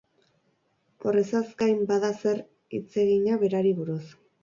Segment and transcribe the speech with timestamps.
[1.09, 4.05] Horrezaz gain bada zer hitzegina berari buruz.